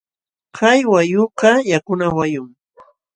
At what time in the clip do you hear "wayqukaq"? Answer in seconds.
0.91-1.57